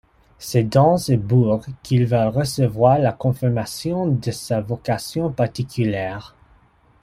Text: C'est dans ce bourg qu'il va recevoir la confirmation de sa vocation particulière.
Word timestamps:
C'est 0.39 0.63
dans 0.63 0.97
ce 0.97 1.13
bourg 1.13 1.63
qu'il 1.83 2.07
va 2.07 2.31
recevoir 2.31 2.97
la 2.97 3.11
confirmation 3.13 4.07
de 4.07 4.31
sa 4.31 4.59
vocation 4.59 5.31
particulière. 5.31 6.35